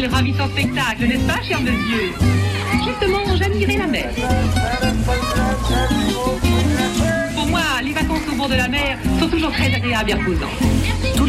[0.00, 2.14] Quel ravissant spectacle, n'est-ce pas, cher monsieur
[2.86, 4.08] Justement, j'admirais la mer.
[7.34, 10.79] Pour moi, les vacances au bord de la mer sont toujours très agréables et reposantes.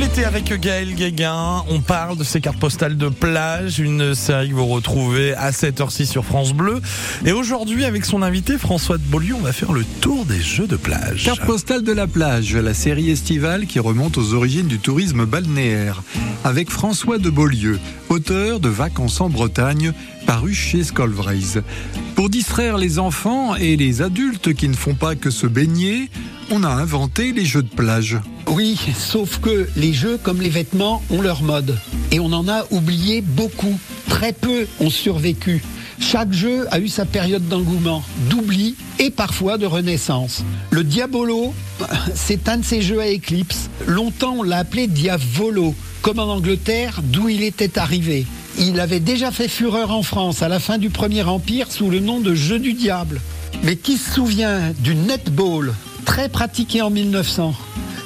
[0.02, 4.56] L'été avec Gaël Guéguin, on parle de ces cartes postales de plage, une série que
[4.56, 6.82] vous retrouvez à 7h06 sur France Bleu.
[7.24, 10.66] Et aujourd'hui, avec son invité François de Beaulieu, on va faire le tour des jeux
[10.66, 11.26] de plage.
[11.26, 16.02] Carte postale de la plage, la série estivale qui remonte aux origines du tourisme balnéaire.
[16.44, 19.94] Avec François de Beaulieu, auteur de Vacances en Bretagne,
[20.26, 21.62] paru chez Scolvraise.
[22.16, 26.10] Pour distraire les enfants et les adultes qui ne font pas que se baigner,
[26.52, 28.18] on a inventé les jeux de plage.
[28.48, 31.78] Oui, sauf que les jeux, comme les vêtements, ont leur mode.
[32.12, 33.80] Et on en a oublié beaucoup.
[34.10, 35.64] Très peu ont survécu.
[36.00, 40.44] Chaque jeu a eu sa période d'engouement, d'oubli et parfois de renaissance.
[40.72, 41.54] Le Diabolo,
[42.16, 43.70] c'est un de ces jeux à éclipse.
[43.88, 48.26] Longtemps, on l'a appelé Diavolo, comme en Angleterre, d'où il était arrivé.
[48.64, 52.00] Il avait déjà fait fureur en France à la fin du Premier Empire sous le
[52.00, 53.20] nom de Jeu du Diable.
[53.64, 55.74] Mais qui se souvient du netball,
[56.06, 57.56] très pratiqué en 1900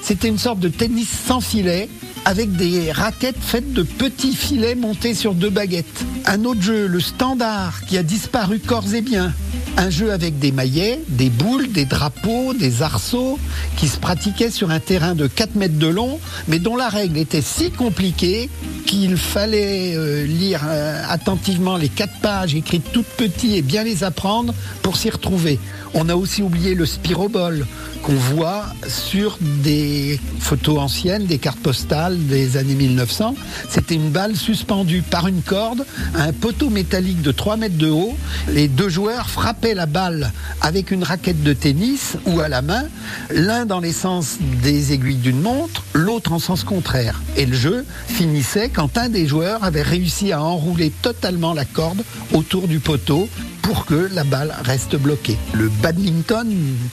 [0.01, 1.89] C'était une sorte de tennis sans filet
[2.25, 6.03] avec des raquettes faites de petits filets montés sur deux baguettes.
[6.25, 9.31] Un autre jeu, le standard, qui a disparu corps et biens.
[9.77, 13.37] Un jeu avec des maillets, des boules, des drapeaux, des arceaux,
[13.77, 17.17] qui se pratiquait sur un terrain de 4 mètres de long, mais dont la règle
[17.17, 18.49] était si compliquée
[18.85, 24.03] qu'il fallait euh, lire euh, attentivement les quatre pages écrites toutes petites et bien les
[24.03, 25.59] apprendre pour s'y retrouver.
[25.93, 27.65] On a aussi oublié le spirobol
[28.03, 33.35] qu'on voit sur des photos anciennes, des cartes postales des années 1900.
[33.69, 35.85] C'était une balle suspendue par une corde
[36.15, 38.15] à un poteau métallique de 3 mètres de haut.
[38.49, 42.85] Les deux joueurs frappaient la balle avec une raquette de tennis ou à la main,
[43.31, 47.21] l'un dans les sens des aiguilles d'une montre, l'autre en sens contraire.
[47.37, 52.03] Et le jeu finissait quand un des joueurs avait réussi à enrouler totalement la corde
[52.33, 53.29] autour du poteau
[53.65, 55.37] pour que la balle reste bloquée.
[55.53, 56.47] Le badminton,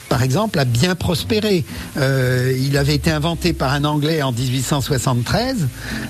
[0.09, 1.63] par exemple, a bien prospéré.
[1.97, 5.67] Euh, il avait été inventé par un Anglais en 1873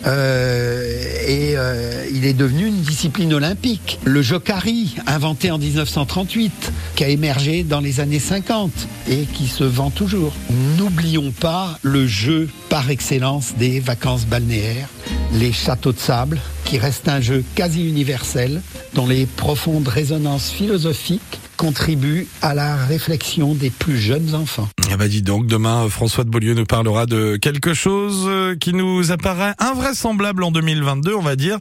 [0.08, 0.93] euh,
[1.26, 4.00] et euh, il est devenu une discipline olympique.
[4.04, 8.72] Le jokari, inventé en 1938, qui a émergé dans les années 50
[9.10, 10.34] et qui se vend toujours.
[10.78, 14.90] N'oublions pas le jeu par excellence des vacances balnéaires,
[15.34, 18.62] les châteaux de sable, qui reste un jeu quasi universel,
[18.94, 24.68] dont les profondes résonances philosophiques contribuent à la réflexion des plus jeunes enfants.
[24.92, 28.74] Ah bah dis donc, demain, François de Beaulieu nous parlera de quelque chose euh, qui
[28.74, 31.60] nous apparaît invraisemblable en 2022, on va dire.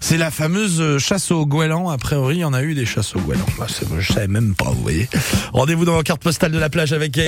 [0.00, 1.88] C'est la fameuse chasse au goéland.
[1.88, 3.46] A priori, il y en a eu des chasses au goéland.
[3.58, 3.66] Bah,
[3.98, 5.08] je savais même pas, vous voyez.
[5.54, 7.16] Rendez-vous dans la carte postale de la plage avec